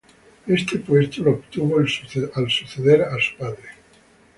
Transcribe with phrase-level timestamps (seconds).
[0.47, 1.87] Este puesto lo obtuvo al
[2.49, 3.69] suceder a su padre.